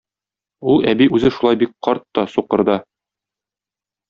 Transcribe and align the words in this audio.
ул 0.71 0.79
әби 0.91 1.07
үзе 1.17 1.31
шулай 1.35 1.59
бик 1.65 1.75
карт 1.89 2.07
та, 2.19 2.25
сукыр 2.37 2.65
да 2.71 2.79